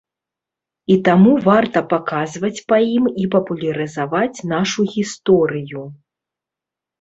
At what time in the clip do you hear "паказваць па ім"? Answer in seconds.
1.91-3.05